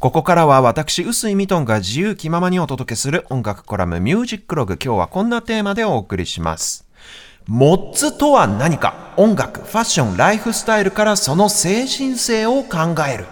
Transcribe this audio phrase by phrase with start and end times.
[0.00, 4.78] ここからは私、臼井ミトンが自由気ままにお届けする音楽コラムミュージックログ。
[4.82, 6.86] 今日はこんなテーマでお送りします。
[7.46, 9.12] モッツとは何か？
[9.18, 13.26] 音楽、ファッション、ライフスタイルからその精神性を考える。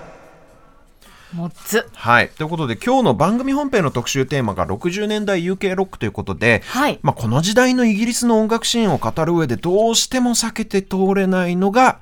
[1.32, 1.88] モッツ。
[1.94, 2.28] はい。
[2.28, 12.00] ということで、今日の番組本編の特集テーマが60年代 UK ロックということで、はいまあ、この時代のイギリスの音楽シーンを語る上でどうしても避けて通れないのが、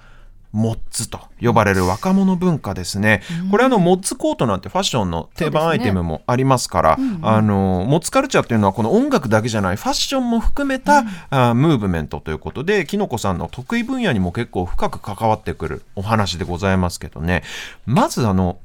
[0.52, 3.23] モッツと呼ばれる若者文化ですね。
[3.50, 17.42] これあのモッツコートなんてファッションの定番アイテムもありますから、あのモッツカルチャーっていうのはこの音楽だけじゃないファッションも含めた、あムーブメントということで、きのこさんの得意分野にも結構深く関わってくるお話でございますけどね。
[17.84, 18.58] まずあの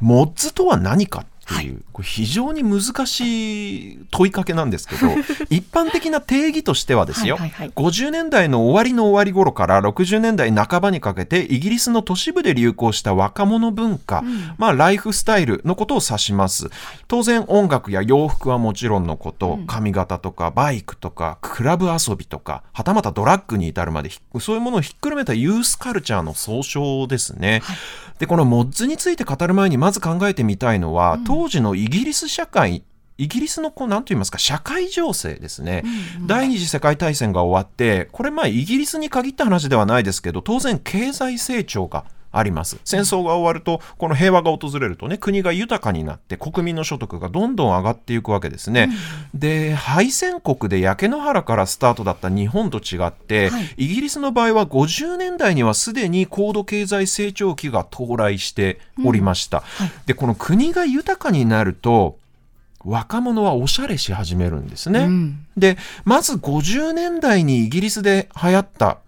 [0.00, 1.70] モッツとは何かってい。
[1.70, 5.08] う、これ非常に難しい問いかけなんですけど
[5.50, 7.72] 一般的な定義としてはですよ、はいはいはい。
[7.74, 14.22] 50年代の終わりの終わり頃から60年代半ばにかけてイギリスの都市部で流行した若者文化、
[14.58, 16.70] まあライフスタイルのことを指します。
[17.08, 27.62] 当然音楽や洋服はもちろんのこと、髪型とかバイクとかクラブ遊びとかはたまたドラッグに至るまでひそういうものをひっくるめたユースカルチャーの総称ですね、
[28.18, 32.82] でこのモッズについて語る前にまず考えてみたいのは、当時のイギリス社会
[33.18, 35.84] イギリスのこう何と言いますか社会情勢ですね、
[36.26, 42.06] 第二次世界大戦が終わってこれまあイギリスに限った話ではないですけど当然経済成長が
[42.38, 42.78] あります。
[42.84, 48.90] 戦争が終わるとこの平和が訪れるとね国が豊かになって国民の所得がどんどん上がっていくわけですね、
[49.34, 53.74] で敗戦国で焼け野原からスタートだった日本と違って、はい。
[53.76, 59.62] イギリスの場合は50年代にはすでに高度経済成長期が到来しておりました、
[60.06, 62.18] でこの国が豊かになると
[62.84, 65.46] 若者はおしゃれし始めるんですね、うん。
[65.56, 68.98] でまず50年代にイギリスで流行った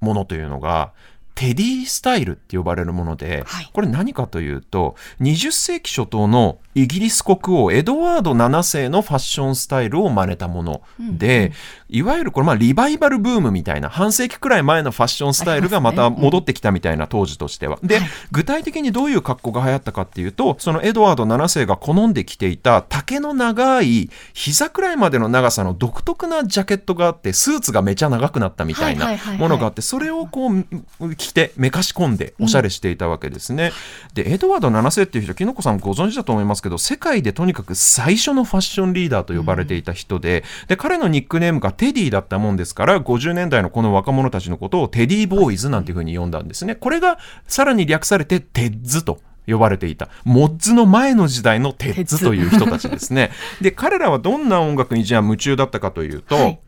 [0.00, 0.92] ものというのが
[1.34, 3.70] テディスタイルって呼ばれるもので、はい。
[3.72, 11.52] これ何かというと20世紀初頭のイギリス国王エドワード7世のファッションスタイルを真似たもので、
[11.88, 17.78] いわゆるこれまあリバイバルブームみたいな半世紀くらい前のファッションスタイルがまた戻ってきたみたいな当時としては。
[17.82, 18.08] で、はい。
[18.32, 33.72] 具体的にどういう格好が流行ったかっていうとそのエドワード7世が好んで着ていた丈の長い膝くらいまでの長さの独特なジャケットがあってスーツがめちゃ長くなったみたいなものがあってそれをこう着てめかし込んでおしゃれしていたわけですね。
[34.14, 46.74] でエドワード7世っていう人きのこさんご存知だと思いますけど世界でとにかく最初のファッションリーダーと呼ばれていた人で,、で彼のニックネームがテディだったもんですから50年代のこの若者たちのことをテディボーイズなんていうふうに呼んだんですね。
[46.74, 53.30] これがさらに略されてテッズと呼ばれていたモッズの前の時代のテッズという人たちですね。
[53.60, 56.58] で彼らはどんな音楽にじゃあ夢中だったかというと、はい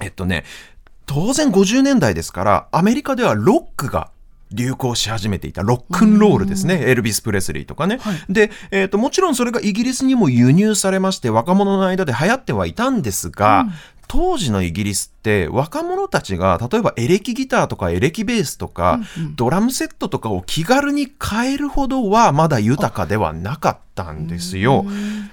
[0.00, 0.44] えっとね
[1.06, 4.10] 当然50年代ですからアメリカではロックが
[4.52, 5.62] 流行し始めていた。
[5.62, 8.16] ロックンロールですね、エルビス・プレスリーとかね、はい。
[8.28, 13.66] で、えーともちろんそれがイギリスにも輸入されまして若者の間で流行ってはいたんですが、
[14.12, 19.00] 当時のイギリスって若者たちが例えばエレキギターとかエレキベースとか、
[19.36, 24.84] ドラムセットとかを気軽に買えるほどはまだ豊かではなかったんですよ。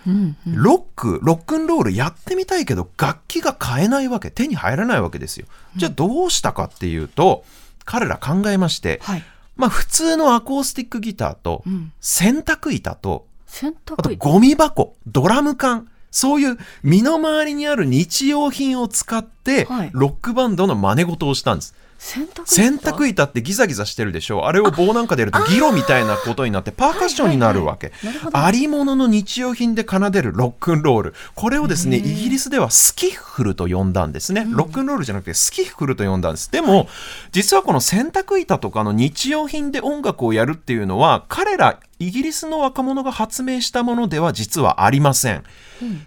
[0.07, 5.45] うんロックロックンロールやってみたいけど楽器が買えないわけ手に入らないわけですよ。
[5.75, 7.43] じゃあどうしたかっていうと
[7.83, 9.23] 彼ら考えまして、はい。
[9.57, 14.15] まあ普通のアコースティックギターとうん洗濯板と洗あと。
[14.15, 19.89] ゴミ箱ドラム缶そういう身の回りにある日用品を使ってはい。
[19.93, 21.75] ロックバンドの真似事をしたんです。
[21.97, 22.45] 洗濯板？
[22.45, 27.91] 洗濯板ってギザギザしてるでしょあれを棒なんかでやるとギロみたいなことになってパーカッションになるわけ。
[28.31, 31.13] ありものの日用品で奏でるロックンロール。
[31.35, 36.49] これをですねイギリスではスキッフルと呼んだんですね、ロックンロールじゃなくてスキッフルと呼んだんです。
[36.49, 36.87] でも、
[37.33, 45.43] 実はこの洗濯板とかの日用品で音楽をやるっていうのは彼らイギリスの若者が発明したものでは実はありません、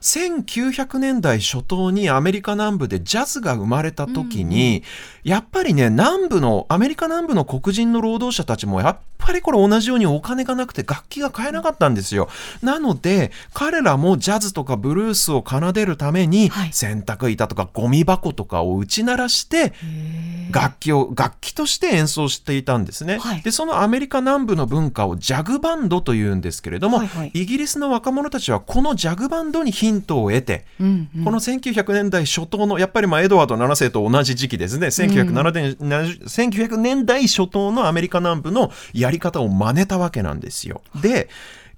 [0.01, 4.83] 1900年代初頭にアメリカ南部でジャズが生まれた時に、
[5.23, 12.29] やっぱりね南部のアメリカ南部の黒人の労働者たちもやっぱりこれ同じようにお金がなくて楽器が買えなかったんですよ。
[12.61, 16.73] なので彼らもジャズとかブルースを奏でるために、はい。
[16.73, 19.75] 洗濯板とかゴミ箱とかを打ち鳴らして
[20.51, 23.43] 楽器を楽器として演奏していたんですね、はい。
[23.43, 27.31] でそのアメリカ南部の文化をジャグバンドというんですけれども、はいはい。
[27.35, 31.25] イギリスの若者たちはこのジャグバンドにヒントを得て、うんうん。
[31.25, 34.89] この1900年代初頭のやっぱりまあエドワード7世と同じ時期ですね。
[34.89, 40.83] 1907年、1900年代初頭のアメリカ南部のやり方を真似たわけなんですよ。
[41.01, 41.29] で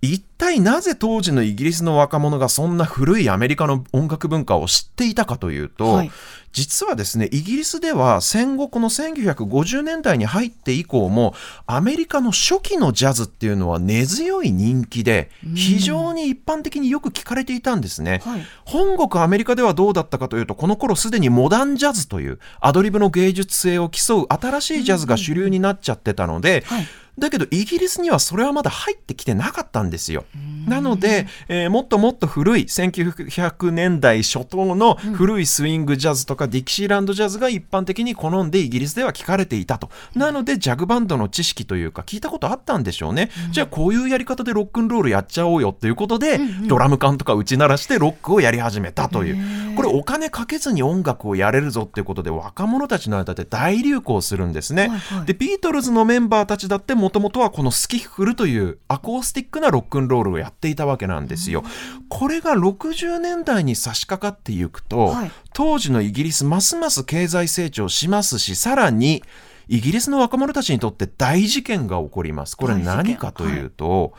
[0.02, 6.10] 一体なぜ当時のイギリスの若者がそんな古いアメリカの音楽文化を知っていたかというと、はい
[6.54, 11.34] 実はですねイギリスでは戦後この1950年代に入って以降も
[11.66, 18.22] アメリカの初期のジャズっていうのは根強い人気で非常に一般的によく聞かれていたんですね。
[18.24, 18.46] はい。
[18.64, 26.86] 本国アメリカではどうだったかというとこの頃すでにモダンジャズというアドリブの芸術性を競う新しいジャズが主流になっちゃってたので、はい。
[27.18, 30.24] だけどイギリスにはそれはまだ入ってきてなかったんですよ。
[30.66, 39.90] なので、えーもっともっと古い1900年代初頭の古いスイングジャズとかディキシーランドジャズが一般的に好んでイギリスでは聞かれていたと。
[40.14, 43.30] なのでジャグバンドの知識というか聞いたことあったんでしょうね。
[43.50, 49.74] じゃあこういうやり方でロックンロールやっちゃおうよということで、ドラム缶とか打ち鳴らしてロックをやり始めたという。
[49.76, 54.88] これお金かけずに音楽をやれるぞっていうことで若者たちの間で大流行するんですね。
[54.88, 61.64] はいはいでビートルズのメンバーたちだってもともとはこのスキッフルというアコースティックなロックンロールをやっていたわけなんですよ。
[62.08, 69.22] これが60年代に差し掛かっていくと、はい当時のイギリスますます経済成長しますしさらに
[69.68, 72.56] イギリスの若者たちにとって大事件が起こります。
[72.56, 74.12] これ何かというと、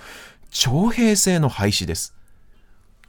[0.49, 2.15] 徴兵制の廃止です。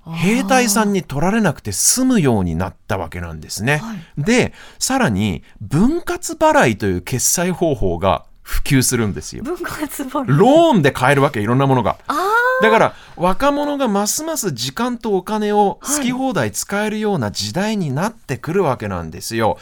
[0.06, 3.79] 兵隊さんに取られなくて済むようになったわけなんですね。
[3.79, 9.43] はいで、さらに分割払いという決済方法が普及するんですよ。
[9.44, 11.96] ローンで買えるわけ、いろんなものが。
[12.06, 12.14] あ
[12.62, 19.58] だから若者がますます時間とお金を好き放題使えるような時代になってくるわけなんですよ。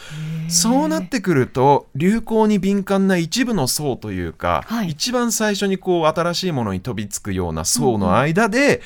[0.48, 8.82] そうなってくると流行に敏感な一部の層というか、はい一番最初にこう新しいものに飛びつくような層の間で、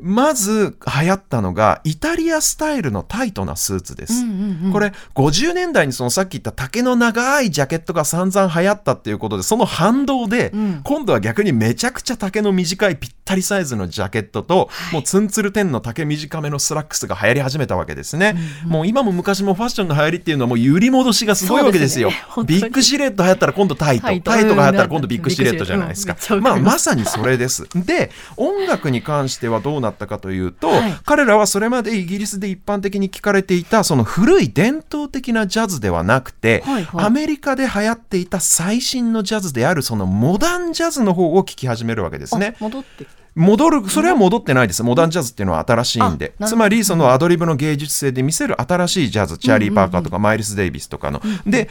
[0.00, 4.22] まず流行ったのがイタリアスタイルのタイトなスーツです。
[4.22, 4.72] うんうんうん。
[4.72, 10.80] これ50年代にそのさっき言った丈の長いジャケットが散々流行ったっていうことでその反動で、うん。
[10.84, 18.36] 今度は逆にめちゃくちゃ丈の短いぴったりサイズのジャケットと、もうツンツルテンの丈短めのスラックスが流行り始めたわけですね、
[18.66, 22.10] もう今も昔もファッションの流行りっていうのはもう揺り戻しがすごいわけですよ。
[22.10, 22.16] ね
[22.46, 24.02] ビッグシルエット流行ったら今度タイト。
[24.02, 24.30] タイト。
[24.30, 26.16] タイトが流行ったら今度ビッグシルエットじゃないですか。
[26.30, 27.66] うんまあまさにそれです。
[27.74, 30.94] で音楽に関してはどうなったかというと、はい。
[31.04, 37.04] 彼らはそれまでイギリスで一般的に聞かれていたその古い伝統的なジャズではなくて、はいはい。
[37.06, 42.56] アメリカで流行っていた最新のジャズであるそのモダンジャズの方を聴き始めるわけですね。
[42.60, 42.64] あ。
[42.64, 44.82] 戻って戻るそれは戻ってないです。
[44.82, 46.34] モダンジャズっていうのは新しいんで。
[46.44, 51.22] つまりそのアドリブの芸術性で見せる新しいジャズチャーリー・パーカーとかマイルス・デイビスとかの。
[51.46, 51.68] で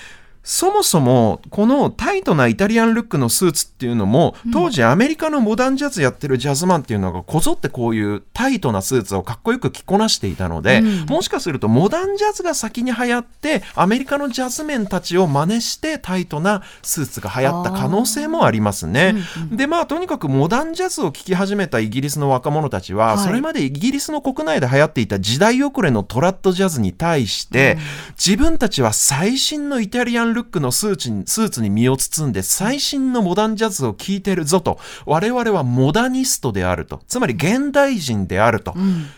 [0.49, 19.15] そもそもこのタイトなイタリアンルックのスーツっていうのも当時アメリカのモダンジャズやってるジャズマンっていうのがこぞってこういうタイトなスーツをかっこよく着こなしていたので、もしかするとモダンジャズが先に流行ってアメリカのジャズメンたちを真似してタイトなスーツが流行った可能性もありますね。
[19.51, 27.77] でまあとにかくモダンジャズを聴き始めたイギリスの若者たちは、はいそれまでイギリスの国内で流行っていた時代遅れのトラッドジャズに対して、
[28.15, 34.79] 自分たちは最新のイタリアンルックのスーツにスーツに身を包んで最新のモダンジャズを聴いてるぞと。
[35.05, 37.01] 我々はモダニストであると。
[37.07, 38.73] つまり現代人であると、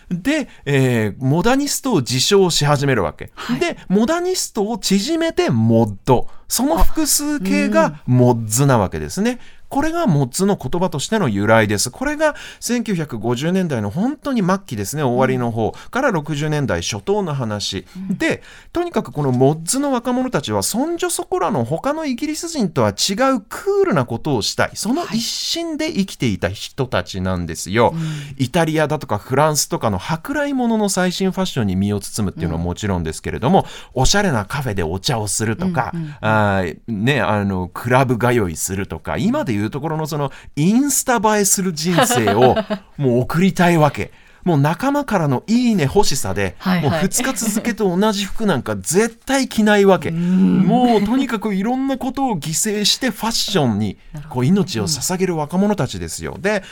[0.10, 6.28] で、えーモダニストを自称し始めるわけ、でモダニストを縮めてモッド。
[6.48, 9.40] その複数形がモッズなわけですね。
[9.70, 11.92] これがモッズの言葉としての由来です。
[11.92, 17.86] これが1950年代の本当に末期ですね、終わりの方から60年代初頭の話。
[18.10, 18.42] で、
[18.74, 24.72] とにかくこのモッズの若者たちは、そんじょそこらの他のイギリス人とは違うクールなことをしたい。
[24.74, 27.94] その一心で生きていた人たちなんですよ。
[28.38, 42.56] イタリアだとかフランスとかの舶来物の最新ファッションに身を包むっていうのはもちろんですけれども、おしゃれなカフェでお茶をするとか、あーね、あの、クラブ通いするとか、今でいうところのその、インスタ映えする人生を
[42.98, 44.12] もう送りたいわけ。
[44.44, 50.12] もう仲間からのいいね欲しさで、はいはいもう2日続けと同じ服なんか 絶対着ないわけ。
[50.12, 53.98] もうとにかくいろんなことを犠牲してファッションに
[54.30, 56.38] こう命を捧げる若者たちですよ。
[56.40, 56.64] で、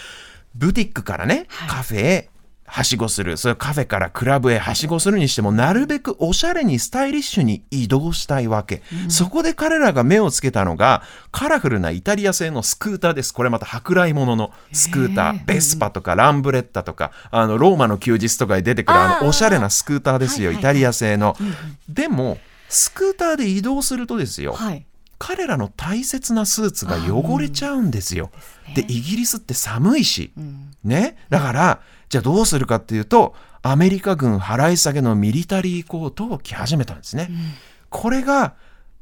[0.55, 2.29] ブティックからね、カフェへ
[2.69, 8.83] はしごする、それカフェからクラブへはしごするにしても、なるべくおしゃれにスタイリッシュに移動したいわけ。
[9.07, 13.33] そこで彼らが目をつけたのが、カラフルなイタリア製のスクーターです。
[13.33, 21.37] これまた舶来物のスクーター、ベスパとかランブレッタとか、あの、ローマの休日とかに出てくるあの、おしゃれなスクーターですよ、イタリア製の。
[21.87, 24.85] でも、スクーターで移動するとですよ、はい。
[25.19, 28.29] 彼らの大切なスーツが汚れちゃうんですよ。
[28.75, 30.31] でイギリスって寒いし、
[30.83, 37.29] ね、だからじゃあどうするかっていうとアメリカ軍払い下げのミリタリーコートを着始めたんですね。
[37.89, 38.55] これが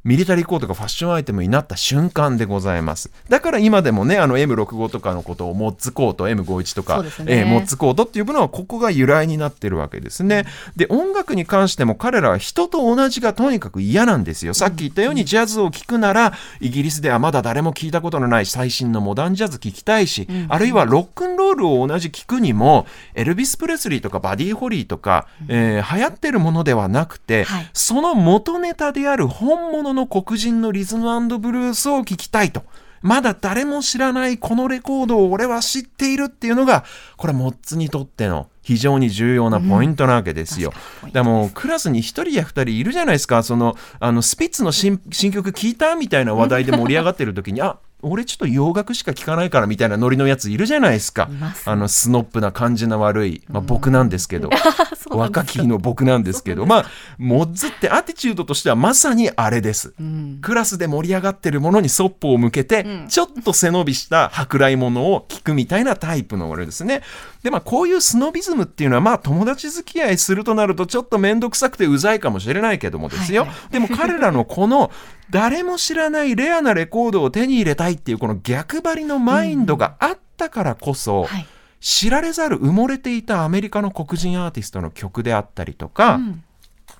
[0.06, 3.10] ミリタリーコートがファッションアイテムになった瞬間でございます。
[3.28, 7.10] だから今でもねあの M65 とかのことをモッツコート M51 とか、ね。
[7.26, 10.46] えーモッツコートっていうのはここが由来になってるわけですね。
[10.76, 14.54] で音楽に関しても彼らは人と同じがとにかく嫌なんですよ。
[14.54, 27.70] さっき言ったようにジャズを聴くならイギリスではまだ誰も聞いたことのない最新のモダンジャズ聴きたいし、あるいはロックンロールを同じ聴くにもエルビス・プレスリーとかバディ・ホリーとか、えー流行ってるものではなくて、はい。
[27.72, 32.64] その元ネタである本物の黒人のリズムブルースを聴きたいと。
[33.02, 36.84] まだ誰も知らないこのレコードを俺は知っているっていうのが、
[37.16, 40.72] これモッツにとっての非常に重要なポイントなわけですよ。
[41.04, 51.28] うんでもクラスに1人や2人いるじゃないですか、そのあのスピッツの新新曲聞いたみたいな話題で盛り上がってる時に、あ俺ちょっと洋楽しか聞かないからみたいなノリのやついるじゃないですか。
[51.54, 51.68] す。
[51.68, 54.50] あのスノップな感じの悪い、まあ、僕なんですけど、
[54.96, 56.66] そうなん若き日の僕なんですけど。
[56.66, 56.86] まあ
[57.18, 59.94] モッズってアティチュードとしてはまさにあれです。
[59.98, 60.38] うん。
[60.40, 63.08] クラスで盛り上がってるものにそっぽを向けて、うん。
[63.08, 67.02] ちょっと背伸びした舶来物を聞くみたいなタイプの俺ですね。
[67.42, 73.42] で、まあ、こういうスノビズムっていうのは、まあ、友達付き合いするとなると、ちょっと面倒くさくてうざいかもしれないけどもですよ。
[73.42, 74.90] はいはでも彼らのこの、
[75.30, 81.46] 誰も知らないレアなレコードを手に入れたいっていう、この逆張りのマインドがあったからこそ、はい。
[81.80, 86.42] 知られざる埋もれていたアメリカの黒人アーティストの曲であったりとか、うん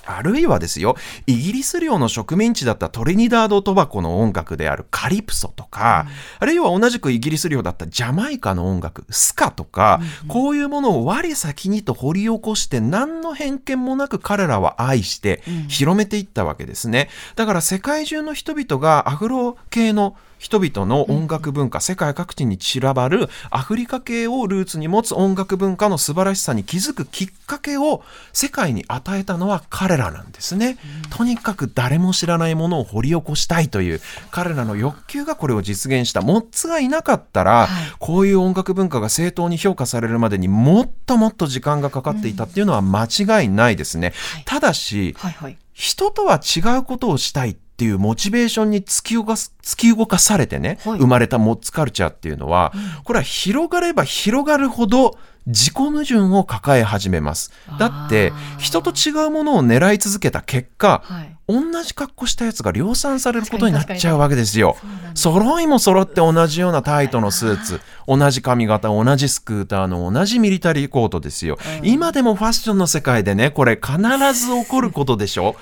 [0.06, 0.96] あるいはですよ、
[1.26, 6.06] イギリス領の植民地だったトリニダード・トバコの音楽であるカリプソとか、
[6.38, 17.08] あるいは同じくイギリス領だったジャマイカの音楽、スカとか、こういうものを我先にと掘り起こして何の偏見もなく彼らは愛して広めていったわけですね。
[17.34, 28.02] だから世界中の人々がアフロ系の人々の音楽文化、世界各地に散らばるアフリカ系をルーツに持つ音楽文化の素晴らしさに気づくきっかけを
[28.32, 30.78] 世界に与えたのは彼らなんですね。
[31.10, 34.00] とにかく誰も知らないものを掘り起こしたいという
[34.30, 36.20] 彼らの欲求がこれを実現した。
[36.20, 44.12] モッツがいなかったら、こういう音楽文化が正当に評価されるまでにもっともっと時間がかかっていたっていうのは間違いないですね。
[44.44, 45.16] ただし、
[45.72, 50.98] 人とは違うことをしたいっていうモチベーションに突き動かす突き動かされてね、はい。
[50.98, 52.72] 生まれたモッツカルチャーっていうのは、
[53.04, 57.52] これは広がれば広がるほど自己矛盾を抱え始めます。
[57.78, 61.36] だって人と違うものを狙い続けた結果、はい。
[61.48, 64.76] 同じ格好したやつが量産されることになっちゃうわけですよ。
[65.14, 65.22] す。
[65.22, 71.56] 揃いも揃って同じようなタイトのスーツ、同じ髪型、同じスクーターの同じミリタリーコートですよ。
[71.84, 73.96] 今でもファッションの世界でね、これ必
[74.32, 75.54] ず起こることでしょ？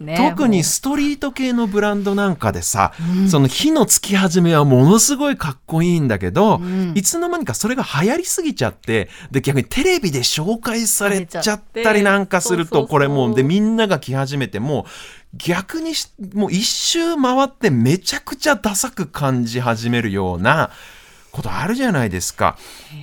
[0.00, 2.94] ね特にもストリート系のブランドなんかでさ、
[3.30, 6.92] その火のつき始めはものすごいかっこいいんだけど、ん。
[6.94, 20.70] いつの間にかそれが流行りすぎちゃって、で逆にテレビで紹介されちゃったりなんかすると、これもう、でみんなが来始めてもう逆にしもう一周回ってめちゃくちゃダサく感じ始めるような
[21.30, 22.56] ことあるじゃないですか。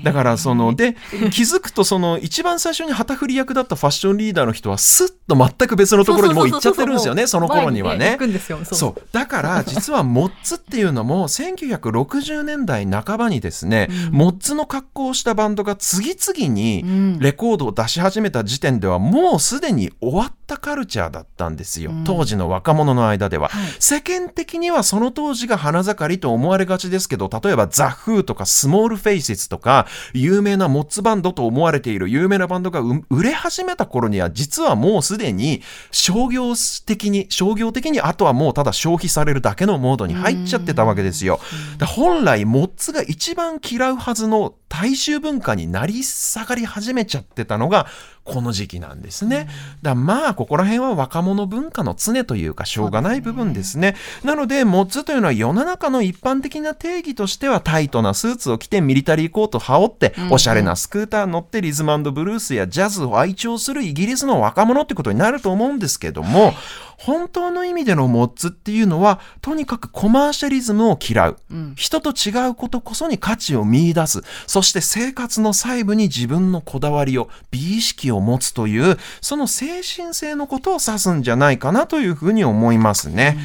[0.03, 0.95] だからそので
[1.31, 7.27] 気づくとその一番最初に旗振り役だったファッションリーダーの人はスッと全く別のところにもう行っちゃってるんですよね。
[7.27, 8.17] その頃にはね。
[8.63, 9.01] そう。
[9.11, 17.19] だから実はモッツっていうのも1960年代半ばにですね、モッツの格好をしたバンドが次々にん。
[17.19, 23.71] レコードを出し始めた時点ではもうすでに終わったカルチャーだったんですよ、当時の若者の間では、はい。
[23.79, 36.53] 世間的にはその当時が花盛りと思われがちですけど例えばザ・フーとかスモールフェイセスとか有名なモッツバンドと思われている有名なバンドがう売れ始めた頃には実はもうすでに商業
[36.85, 41.39] 的に商業的にあとはもうただ消費されるだけのモードに入っちゃってたわけですよ。
[41.77, 47.87] だ本来モッツが一番嫌うはずの大衆文化になり下がり始めちゃってたのが
[48.25, 49.47] この時期なんですね。
[49.81, 53.95] だまあここら辺は若者文化の常というかしょうがない部分ですね。
[54.23, 66.53] なのでモッツというのは世の中の一般的な定義としてはタイトなスーツを着てミリタリーコートを羽織っておしゃれなスクーター乗ってリズムブルースやジャズを愛調するイギリスの若者ってことになると思うんですけども、
[66.97, 71.37] 本当の意味でのモッツっていうのはとにかくコマーシャリズムを嫌う、
[71.75, 74.21] 人と違うことこそに価値を見出す。
[74.47, 83.37] そして生活の細部に自分のこだわりを美意識を持つというその精神性のことを指すんじゃないかなというふうに思いますね。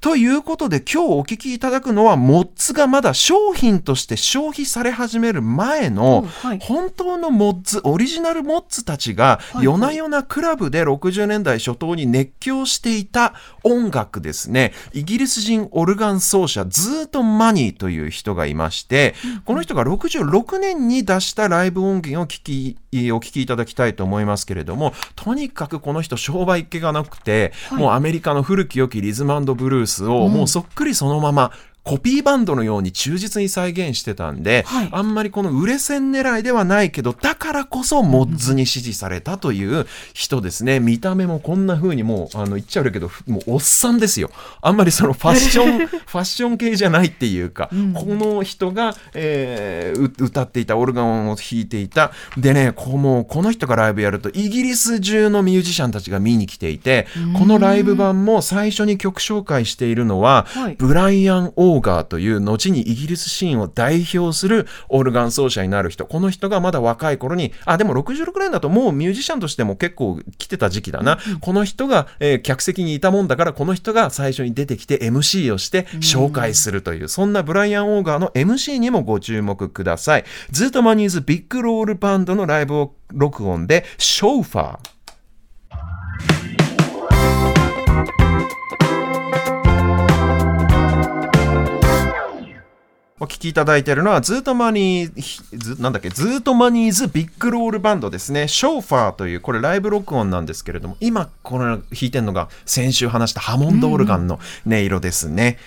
[0.00, 6.24] ということで今日お聞きいただくのはモッツがまだ商品として消費され始める前の
[6.60, 9.64] 本当のモッツオリジナルモッツたちがはい。
[9.64, 14.72] 夜な夜なクラブで60年代初頭に熱狂していた音楽ですね。
[14.92, 19.14] イギリス人オルガン奏者ズート・マニーという人がいまして
[19.44, 22.76] この人が66年に出したライブ音源を聞き
[23.12, 31.52] お聞きいただきたいと思いますけれどもとにかくこの人商売っ気がなくて、もうアメリカの古き良きリズムブルースをもうそっくりそのまま
[31.84, 34.88] コピーバンドのように忠実に再現してたんで、はい。
[34.92, 40.80] あんまりこの売れ線狙いではないけどだからこそモッズに支持されたという人ですね。
[40.80, 44.30] 見た目もこんな風にもうあの言っちゃうけどもうおっさんですよ。
[44.60, 52.12] あんまりそのファッション ファッション系じゃないっていうか、この人が、えーう歌っていたオルガンを弾いていた。
[52.36, 57.06] でねこうもうこの人がライブやるとイギリス中のミュージシャンたちが見に来ていて
[57.38, 60.76] このライブ版も最初に曲紹介しているのは、はい。
[60.78, 66.06] ブライアン・オーガーという後にイギリスシーンを代表するオルガン奏者になる人。
[66.06, 80.24] この人がまだ若い頃にあでも66年だともうミュージシャンとしても結構来てた時期だな、この人が、えー客席にいたもんだからこの人が最初に出てきて MC をして紹介するという、そんなブライアン・オーガーの MC にもご注目ください。
[80.50, 86.67] ズートマニーズビッグロールバンドのライブを録音でショーファー
[93.20, 98.46] お聞きいただいているのは、ズートマニー、ズなんだっけ、ズートマニーズビッグロールバンドですね。
[98.46, 105.58] ショーファーという、これライブ録音なんですけれども、今、この弾いてるのが、先週話したハモンドオルガンの音色ですね。